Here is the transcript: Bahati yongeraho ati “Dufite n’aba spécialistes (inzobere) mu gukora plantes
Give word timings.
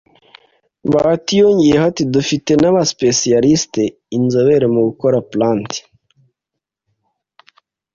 Bahati 0.91 1.33
yongeraho 1.41 1.87
ati 1.91 2.03
“Dufite 2.13 2.51
n’aba 2.61 2.81
spécialistes 2.93 3.93
(inzobere) 4.17 4.65
mu 4.73 4.81
gukora 4.87 5.17
plantes 5.31 5.83